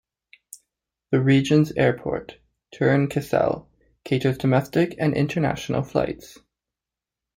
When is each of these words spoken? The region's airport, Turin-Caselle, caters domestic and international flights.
The 1.11 1.21
region's 1.21 1.73
airport, 1.73 2.39
Turin-Caselle, 2.73 3.69
caters 4.03 4.39
domestic 4.39 4.95
and 4.97 5.13
international 5.13 5.83
flights. 5.83 6.39